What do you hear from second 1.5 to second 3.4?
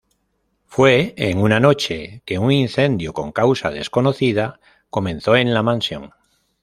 noche que un incendio con